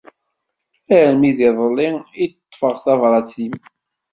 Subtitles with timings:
[0.97, 1.89] Armi d iḍelli
[2.23, 3.53] i ṭṭfeɣ tabrat-im.